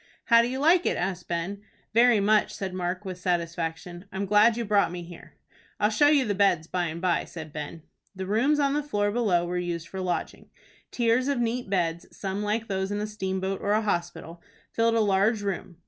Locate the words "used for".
9.59-10.01